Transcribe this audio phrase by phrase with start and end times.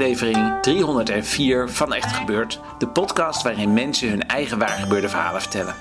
[0.00, 5.74] Aflevering 304 van Echt Gebeurd, de podcast waarin mensen hun eigen waargebeurde verhalen vertellen.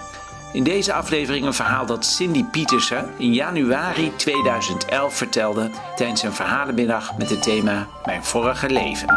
[0.54, 7.18] In deze aflevering een verhaal dat Cindy Pietersen in januari 2011 vertelde tijdens een verhalenmiddag
[7.18, 9.08] met het thema Mijn vorige leven.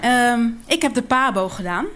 [0.00, 1.86] Ehm, ik heb de PABO gedaan.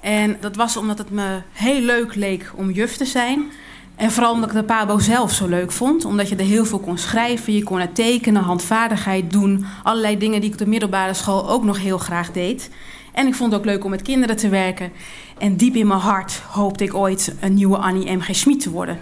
[0.00, 3.50] En dat was omdat het me heel leuk leek om juf te zijn.
[3.96, 6.04] En vooral omdat ik de PABO zelf zo leuk vond.
[6.04, 9.64] Omdat je er heel veel kon schrijven, je kon er tekenen, handvaardigheid doen.
[9.82, 12.70] Allerlei dingen die ik op de middelbare school ook nog heel graag deed.
[13.12, 14.92] En ik vond het ook leuk om met kinderen te werken.
[15.38, 18.34] En diep in mijn hart hoopte ik ooit een nieuwe Annie M.G.
[18.34, 18.98] Schmid te worden.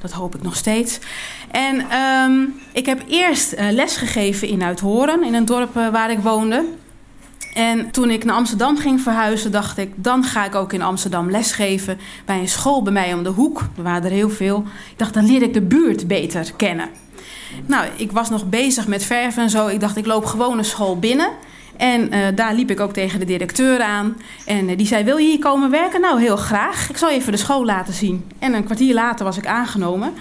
[0.00, 0.98] Dat hoop ik nog steeds.
[1.50, 2.32] En ehm,
[2.72, 6.64] ik heb eerst uh, les gegeven in Uithoren, in een dorp uh, waar ik woonde.
[7.58, 11.30] En toen ik naar Amsterdam ging verhuizen, dacht ik, dan ga ik ook in Amsterdam
[11.30, 13.60] lesgeven bij een school bij mij om de hoek.
[13.76, 14.64] Er waren er heel veel.
[14.90, 16.88] Ik dacht, dan leer ik de buurt beter kennen.
[17.66, 19.66] Nou, ik was nog bezig met verven en zo.
[19.66, 21.30] Ik dacht, ik loop gewoon een school binnen.
[21.76, 24.16] En uh, daar liep ik ook tegen de directeur aan.
[24.46, 26.00] En uh, die zei: Wil je hier komen werken?
[26.00, 26.88] Nou, heel graag.
[26.88, 28.24] Ik zal je even de school laten zien.
[28.38, 30.12] En een kwartier later was ik aangenomen.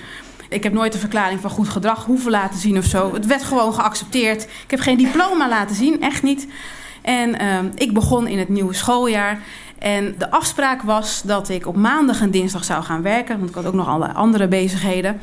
[0.50, 3.14] Ik heb nooit een verklaring van goed gedrag hoeven laten zien of zo.
[3.14, 4.44] Het werd gewoon geaccepteerd.
[4.44, 6.48] Ik heb geen diploma laten zien, echt niet.
[7.08, 9.40] En uh, ik begon in het nieuwe schooljaar.
[9.80, 13.38] En de afspraak was dat ik op maandag en dinsdag zou gaan werken.
[13.38, 15.20] Want ik had ook nog alle andere bezigheden.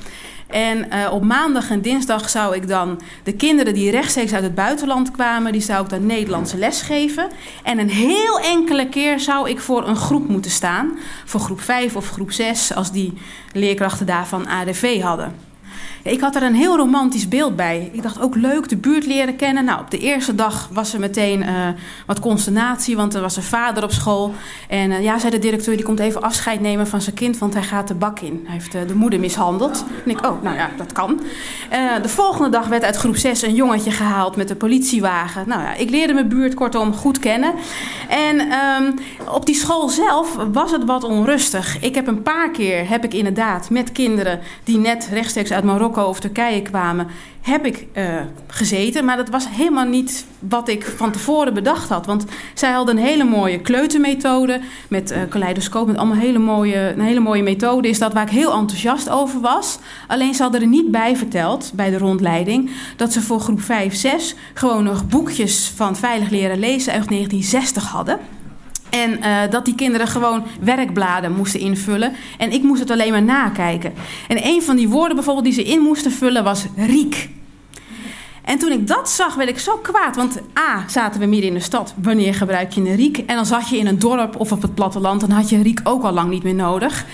[0.46, 4.54] En uh, op maandag en dinsdag zou ik dan de kinderen die rechtstreeks uit het
[4.54, 7.28] buitenland kwamen, die zou ik dan Nederlandse les geven.
[7.62, 10.98] En een heel enkele keer zou ik voor een groep moeten staan.
[11.24, 13.12] Voor groep 5 of groep 6, als die
[13.52, 15.53] leerkrachten daarvan ADV hadden.
[16.02, 17.90] Ik had er een heel romantisch beeld bij.
[17.92, 19.64] Ik dacht ook leuk de buurt leren kennen.
[19.64, 21.68] Nou, op de eerste dag was er meteen uh,
[22.06, 24.34] wat consternatie, want er was een vader op school.
[24.68, 27.54] En uh, ja, zei de directeur, die komt even afscheid nemen van zijn kind, want
[27.54, 28.40] hij gaat de bak in.
[28.44, 29.84] Hij heeft uh, de moeder mishandeld.
[30.04, 31.20] En ik, oh, nou ja, dat kan.
[32.02, 35.44] de volgende dag werd uit groep 6 een jongetje gehaald met de politiewagen.
[35.48, 37.54] Nou ja, ik leerde mijn buurt kortom goed kennen.
[38.08, 38.94] En um,
[39.32, 41.80] op die school zelf was het wat onrustig.
[41.80, 46.02] Ik heb een paar keer, heb ik inderdaad met kinderen die net rechtstreeks uit Marokko
[46.02, 47.06] of Turkije kwamen,
[47.40, 48.04] heb ik uh,
[48.46, 49.04] gezeten.
[49.04, 52.06] Maar dat was helemaal niet wat ik van tevoren bedacht had.
[52.06, 52.24] Want
[52.54, 57.20] zij hadden een hele mooie kleutermethode met uh, kaleidoscoop, met allemaal hele mooie, een hele
[57.20, 57.88] mooie methode.
[57.88, 59.78] Is dat waar ik heel enthousiast over was.
[60.08, 63.94] Alleen ze hadden er niet bij verteld bij de rondleiding dat ze voor groep 5,
[63.94, 68.18] 6 gewoon nog boekjes van veilig leren lezen uit 1960 hadden.
[68.94, 72.12] En uh, dat die kinderen gewoon werkbladen moesten invullen.
[72.38, 73.92] En ik moest het alleen maar nakijken.
[74.28, 77.28] En een van die woorden bijvoorbeeld die ze in moesten vullen was riek.
[78.44, 80.16] En toen ik dat zag, werd ik zo kwaad.
[80.16, 81.94] Want A, zaten we midden in de stad.
[82.02, 83.18] Wanneer gebruik je een riek?
[83.18, 85.20] En dan zat je in een dorp of op het platteland.
[85.20, 87.04] Dan had je riek ook al lang niet meer nodig.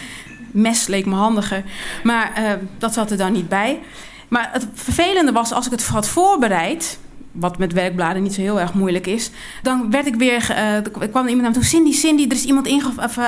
[0.51, 1.65] Mes leek me handiger.
[2.03, 3.81] Maar uh, dat zat er dan niet bij.
[4.29, 6.99] Maar het vervelende was, als ik het had voorbereid
[7.33, 9.31] wat met werkbladen niet zo heel erg moeilijk is.
[9.63, 10.57] Dan werd ik weer,
[11.01, 11.65] uh, kwam iemand naar me toe.
[11.65, 12.67] Cindy, Cindy, er is iemand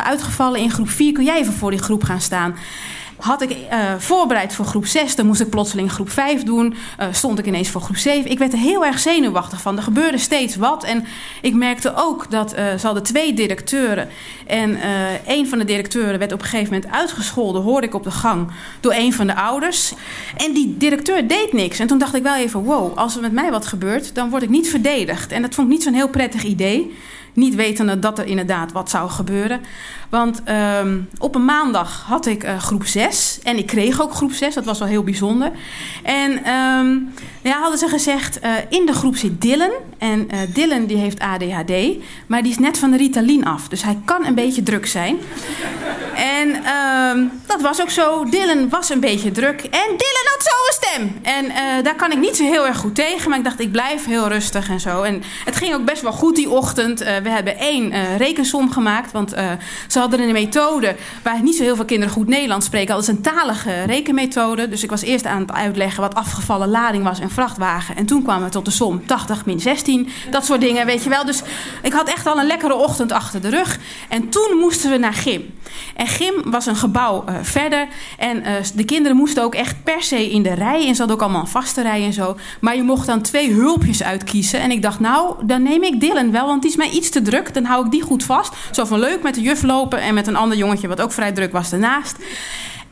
[0.04, 1.12] uitgevallen in groep 4.
[1.12, 2.54] Kun jij even voor die groep gaan staan?
[3.22, 6.74] Had ik uh, voorbereid voor groep 6, dan moest ik plotseling groep 5 doen.
[7.00, 8.30] Uh, stond ik ineens voor groep 7.
[8.30, 9.76] Ik werd er heel erg zenuwachtig van.
[9.76, 10.84] Er gebeurde steeds wat.
[10.84, 11.04] En
[11.40, 14.08] ik merkte ook dat uh, ze hadden twee directeuren.
[14.46, 14.78] En
[15.26, 18.50] een van de directeuren werd op een gegeven moment uitgescholden, hoorde ik op de gang,
[18.80, 19.92] door een van de ouders.
[20.36, 21.78] En die directeur deed niks.
[21.78, 24.42] En toen dacht ik wel even: wow, als er met mij wat gebeurt, dan word
[24.42, 25.32] ik niet verdedigd.
[25.32, 26.92] En dat vond ik niet zo'n heel prettig idee.
[27.32, 29.60] Niet wetende dat er inderdaad wat zou gebeuren.
[30.08, 30.42] Want
[30.80, 33.38] um, op een maandag had ik uh, groep 6.
[33.42, 34.54] En ik kreeg ook groep 6.
[34.54, 35.50] Dat was wel heel bijzonder.
[36.02, 38.38] En um, ja, hadden ze gezegd...
[38.44, 39.70] Uh, in de groep zit Dylan.
[39.98, 41.72] En uh, Dylan die heeft ADHD.
[42.26, 43.68] Maar die is net van de Ritalin af.
[43.68, 45.16] Dus hij kan een beetje druk zijn.
[46.14, 48.24] En ehm, dat was ook zo.
[48.24, 49.60] Dylan was een beetje druk.
[49.62, 50.71] En Dylan had zo
[51.22, 53.28] En eh, daar kan ik niet zo heel erg goed tegen.
[53.28, 55.02] Maar ik dacht, ik blijf heel rustig en zo.
[55.02, 57.00] En het ging ook best wel goed die ochtend.
[57.00, 59.12] Eh, we hebben één uh, rekensom gemaakt.
[59.12, 59.34] Want
[59.88, 62.94] ze hadden een methode waar niet zo heel veel kinderen goed Nederlands spreken.
[62.94, 64.68] Dat is een talige rekenmethode.
[64.68, 67.96] Dus ik was eerst aan het uitleggen wat afgevallen lading was en vrachtwagen.
[67.96, 70.08] En toen kwamen we tot de som 80 min 16.
[70.30, 71.24] Dat soort dingen, weet je wel.
[71.24, 71.42] Dus
[71.82, 73.78] ik had echt al een lekkere ochtend achter de rug.
[74.08, 75.54] En toen moesten we naar gym.
[75.96, 77.88] En gym was een gebouw verder.
[78.18, 78.42] En
[78.74, 80.81] de kinderen moesten ook echt per se in de rij.
[80.88, 82.36] En ze ook allemaal een vaste rij en zo.
[82.60, 84.60] Maar je mocht dan twee hulpjes uitkiezen.
[84.60, 87.22] En ik dacht, nou, dan neem ik Dylan wel, want die is mij iets te
[87.22, 87.54] druk.
[87.54, 88.54] Dan hou ik die goed vast.
[88.70, 91.32] Zo van leuk met de juf lopen en met een ander jongetje wat ook vrij
[91.32, 92.16] druk was ernaast.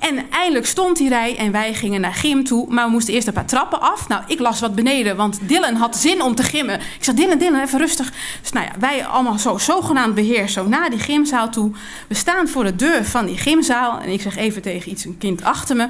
[0.00, 2.66] En eindelijk stond die rij en wij gingen naar gym toe.
[2.68, 4.08] Maar we moesten eerst een paar trappen af.
[4.08, 6.74] Nou, ik las wat beneden, want Dylan had zin om te gimmen.
[6.74, 8.12] Ik zei, Dylan, Dylan, even rustig.
[8.40, 11.70] Dus nou ja, wij allemaal zo zogenaamd beheerst zo naar die gymzaal toe.
[12.08, 14.00] We staan voor de deur van die gymzaal.
[14.00, 15.88] En ik zeg even tegen iets, een kind achter me.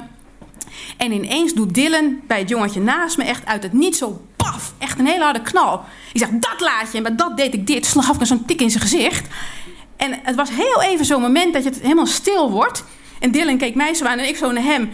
[0.97, 4.73] En ineens doet Dylan bij het jongetje naast me echt uit het niet zo paf.
[4.77, 5.83] Echt een hele harde knal.
[6.13, 7.01] Ik zeg, dat laat je.
[7.01, 7.85] Bij dat deed ik dit.
[7.85, 9.27] Slag ik zo'n tik in zijn gezicht.
[9.97, 12.83] En het was heel even zo'n moment dat je het helemaal stil wordt.
[13.19, 14.89] En Dylan keek mij zo aan en ik zo naar hem.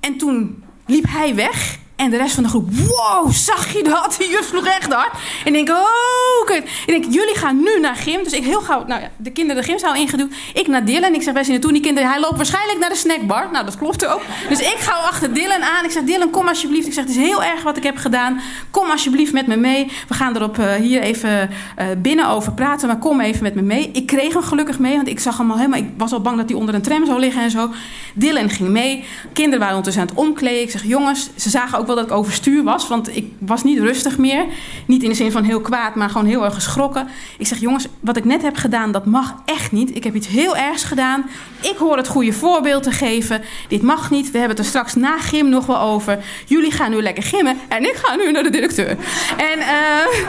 [0.00, 1.78] En toen liep hij weg.
[1.96, 4.14] En de rest van de groep, wow, zag je dat?
[4.18, 5.12] Die juf sloeg echt hard.
[5.44, 6.62] En ik denk, oh, kut.
[6.62, 8.22] Ik denk, jullie gaan nu naar gym.
[8.22, 10.32] Dus ik heel gauw, nou ja, de kinderen de gymzaal ingeduwd.
[10.54, 11.14] Ik naar Dylan.
[11.14, 11.72] Ik zeg, wij zien naartoe.
[11.72, 13.48] Die kinderen, hij loopt waarschijnlijk naar de snackbar.
[13.52, 14.20] Nou, dat klopt ook.
[14.48, 15.84] Dus ik ga achter Dylan aan.
[15.84, 16.86] Ik zeg, Dylan, kom alsjeblieft.
[16.86, 18.40] Ik zeg, het is heel erg wat ik heb gedaan.
[18.70, 19.92] Kom alsjeblieft met me mee.
[20.08, 22.88] We gaan erop uh, hier even uh, binnen over praten.
[22.88, 23.90] Maar kom even met me mee.
[23.92, 25.78] Ik kreeg hem gelukkig mee, want ik zag hem al helemaal...
[25.78, 27.70] Ik was al bang dat hij onder een tram zou liggen en zo.
[28.14, 29.04] Dylan ging mee.
[29.32, 30.62] Kinderen waren ondertussen aan het omkleden.
[30.62, 32.88] Ik zeg, jongens, ze zagen ook ook wel dat ik overstuur was.
[32.88, 34.44] Want ik was niet rustig meer.
[34.86, 37.08] Niet in de zin van heel kwaad, maar gewoon heel erg geschrokken.
[37.38, 39.96] Ik zeg, jongens, wat ik net heb gedaan, dat mag echt niet.
[39.96, 41.24] Ik heb iets heel ergs gedaan.
[41.60, 43.42] Ik hoor het goede voorbeeld te geven.
[43.68, 44.30] Dit mag niet.
[44.30, 46.18] We hebben het er straks na gym nog wel over.
[46.46, 47.58] Jullie gaan nu lekker gimmen.
[47.68, 48.88] En ik ga nu naar de directeur.
[49.36, 50.28] En, uh,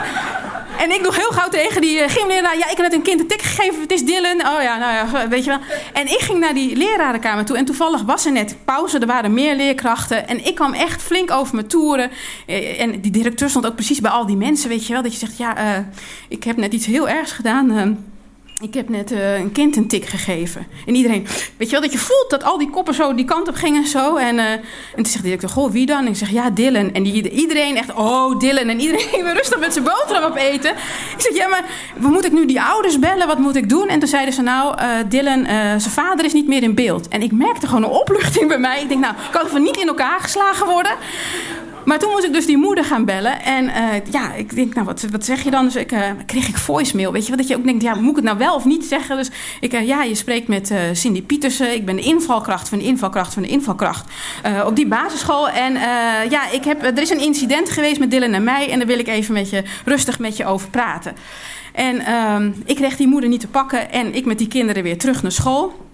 [0.78, 2.58] en ik nog heel gauw tegen die uh, gymleraar.
[2.58, 3.80] Ja, ik heb net een kind een tik gegeven.
[3.80, 4.40] Het is Dylan.
[4.46, 5.58] Oh ja, nou ja, weet je wel.
[5.92, 7.56] En ik ging naar die lerarenkamer toe.
[7.56, 8.98] En toevallig was er net pauze.
[8.98, 10.28] Er waren meer leerkrachten.
[10.28, 12.10] En ik kwam echt flink over mijn toeren.
[12.46, 15.02] Eh, en die directeur stond ook precies bij al die mensen, weet je wel.
[15.02, 15.84] Dat je zegt, ja, uh,
[16.28, 17.98] ik heb net iets heel ergs gedaan.
[18.62, 20.66] Ik heb net uh, een kind een tik gegeven.
[20.86, 21.26] En iedereen,
[21.56, 23.86] weet je wel, dat je voelt dat al die koppen zo die kant op gingen
[23.86, 24.16] zo.
[24.16, 24.62] En, uh, en
[24.94, 25.98] toen zegt de directeur, goh, wie dan?
[25.98, 26.92] En ik zeg, ja, Dylan.
[26.92, 28.68] En die, iedereen echt, oh, Dylan.
[28.68, 30.70] En iedereen ging weer rustig met zijn boterham op eten.
[31.16, 31.64] Ik zeg, ja, maar
[31.98, 33.26] moet ik nu die ouders bellen?
[33.26, 33.88] Wat moet ik doen?
[33.88, 35.44] En toen zeiden ze, nou, uh, Dylan,
[35.80, 37.08] zijn vader is niet meer in beeld.
[37.08, 38.82] En ik merkte gewoon een opluchting bij mij.
[38.82, 40.92] Ik denk, nou, kan ik van niet in elkaar geslagen worden?
[41.86, 43.42] Maar toen moest ik dus die moeder gaan bellen.
[43.42, 43.72] En uh,
[44.10, 45.64] ja, ik denk, nou, wat, wat zeg je dan?
[45.64, 47.12] Dus ik, uh, kreeg ik voicemail.
[47.12, 47.38] Weet je wat?
[47.38, 49.16] Dat je ook denkt, ja, moet ik het nou wel of niet zeggen?
[49.16, 49.30] Dus
[49.60, 51.74] ik, uh, ja, je spreekt met Cindy Pietersen.
[51.74, 54.04] Ik ben de invalkracht van de invalkracht van de invalkracht.
[54.66, 55.48] op die basisschool.
[55.48, 55.72] En
[56.30, 58.70] ja, ik heb, er is een incident geweest met Dylan en mij.
[58.70, 61.14] En daar wil ik even met je, rustig met je over praten.
[61.72, 63.92] En ehm, ik kreeg die moeder niet te pakken.
[63.92, 65.86] En ik met die kinderen weer terug naar school.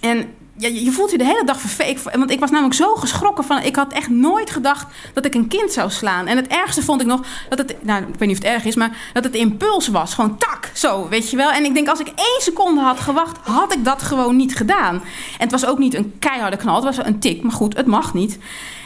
[0.00, 0.26] En
[0.60, 2.02] ja, je voelt je de hele dag verveekt.
[2.02, 3.62] Want ik was namelijk zo geschrokken van...
[3.62, 6.26] Ik had echt nooit gedacht dat ik een kind zou slaan.
[6.26, 7.84] En het ergste vond ik nog dat het...
[7.84, 10.14] Nou, ik weet niet of het erg is, maar dat het impuls was.
[10.14, 11.50] Gewoon tak, zo, weet je wel.
[11.50, 13.38] En ik denk, als ik één seconde had gewacht...
[13.42, 14.94] had ik dat gewoon niet gedaan.
[14.94, 15.02] En
[15.38, 16.74] het was ook niet een keiharde knal.
[16.74, 17.42] Het was een tik.
[17.42, 18.38] Maar goed, het mag niet.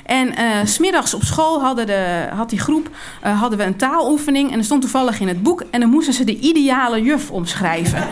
[0.04, 0.34] En uh,
[0.64, 2.88] smiddags op school hadden de, had die groep
[3.24, 4.52] uh, hadden we een taaloefening.
[4.52, 5.62] En er stond toevallig in het boek.
[5.70, 8.08] En dan moesten ze de ideale juf omschrijven.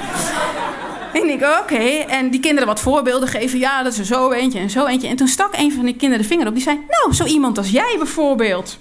[1.12, 2.04] En ik, oké.
[2.08, 3.58] En die kinderen wat voorbeelden geven.
[3.58, 5.08] Ja, dat is zo eentje en zo eentje.
[5.08, 6.54] En toen stak een van die kinderen de vinger op.
[6.54, 8.76] Die zei, nou, zo iemand als jij bijvoorbeeld.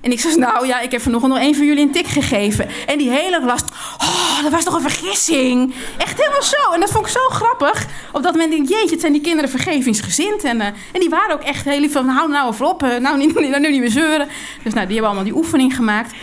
[0.00, 2.68] En ik zei, nou ja, ik heb vanochtend nog een van jullie een tik gegeven.
[2.86, 3.62] En die hele klas,
[3.98, 5.74] oh, dat was toch een vergissing.
[5.98, 6.72] Echt helemaal zo.
[6.74, 7.86] En dat vond ik zo grappig.
[8.12, 10.44] Op dat moment denk ik, jeetje, het zijn die kinderen vergevingsgezind.
[10.44, 12.82] En, uh, en die waren ook echt heel lief van, hou nou even op.
[12.82, 14.28] Uh, nou, niet, nou, nu niet meer zeuren.
[14.62, 16.14] Dus nou, die hebben allemaal die oefening gemaakt.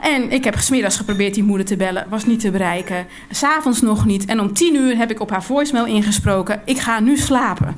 [0.00, 2.06] En ik heb smiddags geprobeerd die moeder te bellen.
[2.08, 3.06] Was niet te bereiken.
[3.30, 4.24] S'avonds nog niet.
[4.24, 6.62] En om tien uur heb ik op haar voicemail ingesproken.
[6.64, 7.76] Ik ga nu slapen.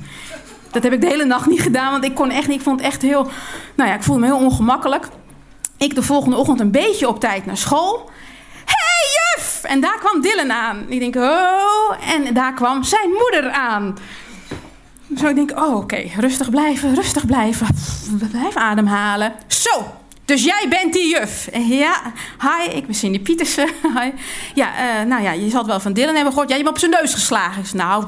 [0.71, 1.91] Dat heb ik de hele nacht niet gedaan.
[1.91, 2.49] Want ik kon echt.
[2.49, 3.29] Ik vond het echt heel...
[3.75, 5.07] Nou ja, ik voelde me heel ongemakkelijk.
[5.77, 8.09] Ik de volgende ochtend een beetje op tijd naar school.
[8.65, 9.63] hey, juf!
[9.63, 10.85] En daar kwam Dylan aan.
[10.87, 12.13] Ik denk, oh...
[12.13, 13.97] En daar kwam zijn moeder aan.
[15.17, 16.03] Zo, ik denk, oh, oké.
[16.17, 17.67] Rustig blijven, rustig blijven.
[18.31, 19.33] Blijf ademhalen.
[19.47, 19.85] Zo,
[20.31, 21.49] Dus jij bent die juf?
[21.67, 22.01] Ja,
[22.39, 23.67] hi, ik ben Cindy Pietersen.
[23.97, 24.11] Hi.
[24.53, 26.49] Ja, uh, nou ja, je zal wel van Dylan hebben gehoord.
[26.49, 27.61] Ja, je hebt op zijn neus geslagen.
[27.61, 28.05] Dus, nou,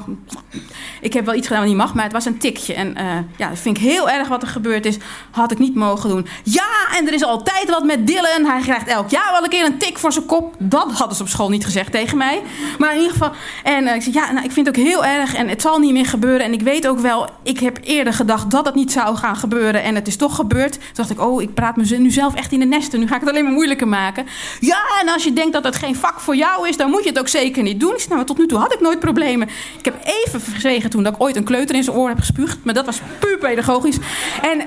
[1.00, 2.74] ik heb wel iets gedaan wat niet mag, maar het was een tikje.
[2.74, 3.04] En uh,
[3.36, 4.96] ja, dat vind ik heel erg wat er gebeurd is.
[5.30, 6.26] Had ik niet mogen doen.
[6.42, 8.44] Ja, en er is altijd wat met Dylan.
[8.44, 10.54] Hij krijgt elk jaar wel een keer een tik voor zijn kop.
[10.58, 12.42] Dat hadden ze op school niet gezegd tegen mij.
[12.78, 15.04] Maar in ieder geval, en uh, ik zeg, ja, nou, ik vind het ook heel
[15.04, 15.34] erg.
[15.34, 16.46] En het zal niet meer gebeuren.
[16.46, 19.82] En ik weet ook wel, ik heb eerder gedacht dat het niet zou gaan gebeuren.
[19.82, 20.72] En het is toch gebeurd.
[20.72, 23.00] Toen dacht ik, oh, ik praat me nu zelf echt in de nesten.
[23.00, 24.26] Nu ga ik het alleen maar moeilijker maken.
[24.60, 27.08] Ja, en als je denkt dat het geen vak voor jou is, dan moet je
[27.08, 27.96] het ook zeker niet doen.
[28.08, 29.48] Nou, tot nu toe had ik nooit problemen.
[29.78, 32.58] Ik heb even verzwegen toen dat ik ooit een kleuter in zijn oor heb gespuugd.
[32.64, 33.98] Maar dat was puur pedagogisch.
[34.42, 34.66] En, uh,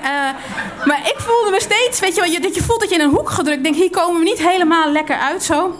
[0.86, 3.30] maar ik voelde me steeds, weet je, dat je voelt dat je in een hoek
[3.30, 3.56] gedrukt.
[3.56, 5.74] Ik denk, hier komen we niet helemaal lekker uit zo.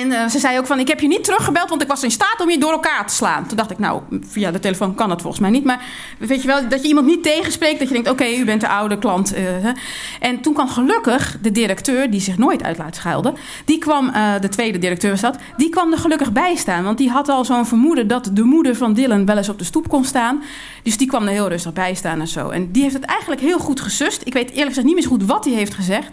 [0.00, 2.10] En uh, ze zei ook van, ik heb je niet teruggebeld, want ik was in
[2.10, 3.46] staat om je door elkaar te slaan.
[3.46, 5.64] Toen dacht ik, nou, via de telefoon kan dat volgens mij niet.
[5.64, 5.84] Maar
[6.18, 8.68] weet je wel, dat je iemand niet tegenspreekt, dat je denkt, oké, u bent de
[8.68, 9.36] oude klant.
[9.36, 9.64] Uh,
[10.20, 13.32] en toen kwam gelukkig de directeur, die zich nooit uit laat.
[13.64, 16.84] Die kwam, uh, de tweede directeur was dat, die kwam er gelukkig bij staan.
[16.84, 19.64] Want die had al zo'n vermoeden dat de moeder van Dylan wel eens op de
[19.64, 20.42] stoep kon staan.
[20.82, 22.48] Dus die kwam er heel rustig bij staan en zo.
[22.48, 24.22] En die heeft het eigenlijk heel goed gesust.
[24.24, 26.12] Ik weet eerlijk gezegd niet meer goed wat hij heeft gezegd.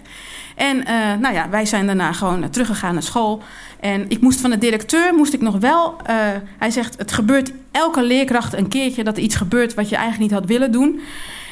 [0.58, 0.84] En uh,
[1.20, 3.42] nou ja, wij zijn daarna gewoon teruggegaan naar school.
[3.80, 5.96] En ik moest van de directeur, moest ik nog wel...
[6.10, 6.16] Uh,
[6.58, 9.04] hij zegt, het gebeurt elke leerkracht een keertje...
[9.04, 11.00] dat er iets gebeurt wat je eigenlijk niet had willen doen.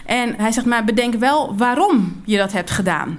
[0.05, 3.17] En hij zegt, maar bedenk wel waarom je dat hebt gedaan.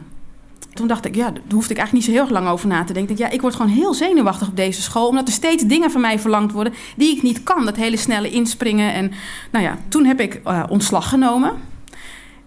[0.74, 2.92] Toen dacht ik, ja, daar hoefde ik eigenlijk niet zo heel lang over na te
[2.92, 3.12] denken.
[3.12, 5.08] Ik, ja, ik word gewoon heel zenuwachtig op deze school...
[5.08, 7.64] omdat er steeds dingen van mij verlangd worden die ik niet kan.
[7.64, 8.92] Dat hele snelle inspringen.
[8.92, 9.12] En
[9.50, 11.52] nou ja, toen heb ik ontslag genomen...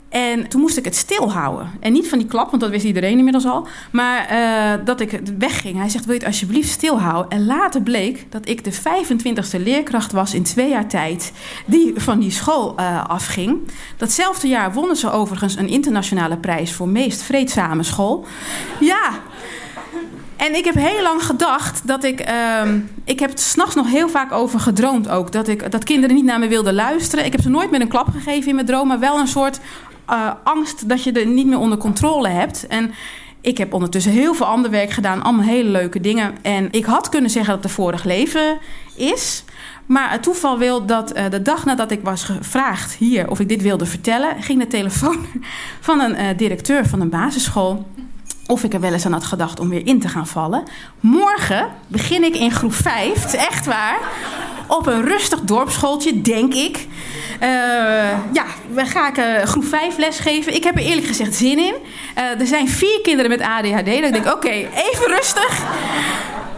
[0.09, 1.71] En toen moest ik het stilhouden.
[1.79, 3.67] En niet van die klap, want dat wist iedereen inmiddels al.
[3.91, 5.77] Maar uh, dat ik wegging.
[5.77, 7.31] Hij zegt, wil je het alsjeblieft stilhouden?
[7.31, 11.31] En later bleek dat ik de 25e leerkracht was in twee jaar tijd...
[11.65, 13.57] die van die school uh, afging.
[13.97, 16.73] Datzelfde jaar wonnen ze overigens een internationale prijs...
[16.73, 18.25] voor meest vreedzame school.
[18.79, 19.11] Ja,
[20.39, 22.29] en ik heb heel lang gedacht dat ik.
[22.29, 22.61] Uh,
[23.03, 25.31] ik heb s'nachts nog heel vaak over gedroomd ook.
[25.31, 27.25] Dat, ik, dat kinderen niet naar me wilden luisteren.
[27.25, 29.59] Ik heb ze nooit met een klap gegeven in mijn droom, maar wel een soort
[30.11, 32.67] uh, angst dat je er niet meer onder controle hebt.
[32.67, 32.91] En
[33.41, 36.37] ik heb ondertussen heel veel ander werk gedaan, allemaal hele leuke dingen.
[36.41, 38.57] En ik had kunnen zeggen dat het een vorig leven
[38.95, 39.43] is.
[39.85, 43.49] Maar het toeval wil dat uh, de dag nadat ik was gevraagd hier of ik
[43.49, 45.25] dit wilde vertellen, ging de telefoon
[45.87, 47.85] van een uh, directeur van een basisschool
[48.49, 50.63] of ik er wel eens aan had gedacht om weer in te gaan vallen.
[50.99, 53.99] Morgen begin ik in groep 5, echt waar.
[54.69, 56.77] Op een rustig dorpsschooltje, denk ik.
[56.77, 57.47] Uh,
[58.33, 60.55] ja, we ga ik uh, groep 5 lesgeven.
[60.55, 61.73] Ik heb er eerlijk gezegd zin in.
[62.17, 63.85] Uh, er zijn vier kinderen met ADHD.
[63.85, 65.63] Dan denk ik, oké, even rustig.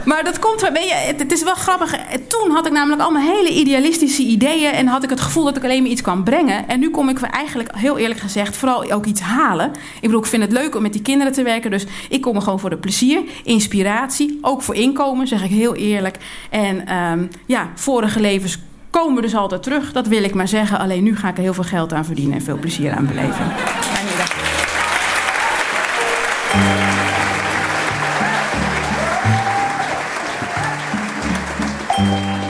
[0.05, 1.95] Maar dat komt, je, het, het, is wel grappig.
[2.27, 4.71] Toen had ik namelijk allemaal hele idealistische ideeën.
[4.71, 6.67] En had ik het gevoel dat ik alleen maar iets kan brengen.
[6.67, 9.71] En nu kom ik eigenlijk, heel eerlijk gezegd, vooral ook iets halen.
[9.95, 11.71] Ik bedoel, ik vind het leuk om met die kinderen te werken.
[11.71, 14.39] Dus ik kom er gewoon voor de plezier, inspiratie.
[14.41, 16.17] Ook voor inkomen, zeg ik heel eerlijk.
[16.49, 17.69] En um, ja,
[18.01, 18.57] vorige levens
[18.89, 19.91] komen dus altijd terug.
[19.91, 20.79] Dat wil ik maar zeggen.
[20.79, 23.45] Alleen nu ga ik er heel veel geld aan verdienen en veel plezier aan beleven.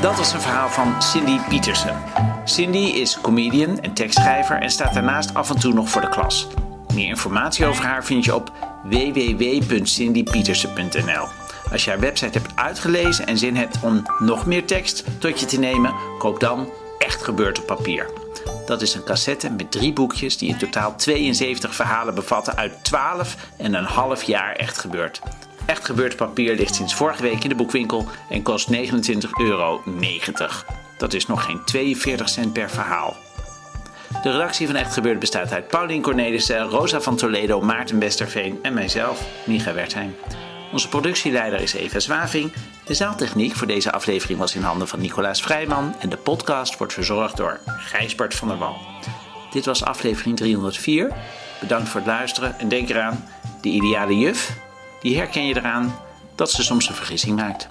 [0.01, 1.95] Dat was een verhaal van Cindy Pietersen.
[2.45, 6.47] Cindy is comedian en tekstschrijver en staat daarnaast af en toe nog voor de klas.
[6.93, 8.51] Meer informatie over haar vind je op
[8.83, 11.40] www.cindypietersen.nl.
[11.71, 15.45] Als je haar website hebt uitgelezen en zin hebt om nog meer tekst tot je
[15.45, 18.09] te nemen, koop dan Echt Gebeurd op Papier.
[18.65, 23.35] Dat is een cassette met drie boekjes die in totaal 72 verhalen bevatten uit 12
[23.57, 25.21] en een half jaar Echt Gebeurd.
[25.65, 28.77] Echt Gebeurd Papier ligt sinds vorige week in de boekwinkel en kost 29,90
[29.41, 29.81] euro.
[30.97, 33.15] Dat is nog geen 42 cent per verhaal.
[34.23, 38.73] De redactie van Echt Gebeurd bestaat uit Paulien Cornelissen, Rosa van Toledo, Maarten Westerveen en
[38.73, 40.15] mijzelf, Micha Wertheim.
[40.71, 42.51] Onze productieleider is Eva Zwaving.
[42.85, 46.93] De zaaltechniek voor deze aflevering was in handen van Nicolaas Vrijman en de podcast wordt
[46.93, 48.77] verzorgd door Gijsbert van der Wal.
[49.51, 51.11] Dit was aflevering 304.
[51.59, 53.27] Bedankt voor het luisteren en denk eraan,
[53.61, 54.57] de ideale juf,
[55.01, 55.99] die herken je eraan
[56.35, 57.69] dat ze soms een vergissing maakt.